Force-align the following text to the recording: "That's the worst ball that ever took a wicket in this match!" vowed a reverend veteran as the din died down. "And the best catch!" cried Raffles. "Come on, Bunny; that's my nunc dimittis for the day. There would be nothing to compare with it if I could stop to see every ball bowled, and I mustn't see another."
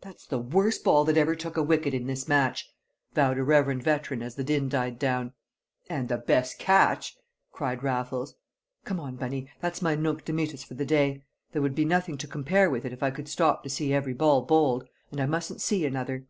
"That's 0.00 0.24
the 0.24 0.38
worst 0.38 0.84
ball 0.84 1.04
that 1.06 1.16
ever 1.16 1.34
took 1.34 1.56
a 1.56 1.62
wicket 1.64 1.92
in 1.92 2.06
this 2.06 2.28
match!" 2.28 2.70
vowed 3.14 3.36
a 3.36 3.42
reverend 3.42 3.82
veteran 3.82 4.22
as 4.22 4.36
the 4.36 4.44
din 4.44 4.68
died 4.68 4.96
down. 4.96 5.32
"And 5.90 6.08
the 6.08 6.18
best 6.18 6.60
catch!" 6.60 7.16
cried 7.50 7.82
Raffles. 7.82 8.36
"Come 8.84 9.00
on, 9.00 9.16
Bunny; 9.16 9.50
that's 9.60 9.82
my 9.82 9.96
nunc 9.96 10.24
dimittis 10.24 10.62
for 10.62 10.74
the 10.74 10.86
day. 10.86 11.24
There 11.50 11.62
would 11.62 11.74
be 11.74 11.84
nothing 11.84 12.16
to 12.18 12.28
compare 12.28 12.70
with 12.70 12.84
it 12.84 12.92
if 12.92 13.02
I 13.02 13.10
could 13.10 13.28
stop 13.28 13.64
to 13.64 13.68
see 13.68 13.92
every 13.92 14.14
ball 14.14 14.42
bowled, 14.42 14.86
and 15.10 15.20
I 15.20 15.26
mustn't 15.26 15.60
see 15.60 15.84
another." 15.84 16.26